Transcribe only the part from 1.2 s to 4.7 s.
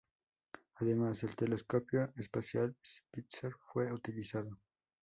el telescopio Espacial Spitzer fue utilizado.